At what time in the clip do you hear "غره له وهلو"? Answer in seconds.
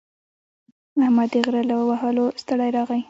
1.45-2.25